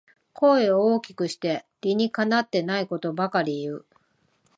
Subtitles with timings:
[0.33, 3.85] 声を大きくして理にかなってないことばかり言う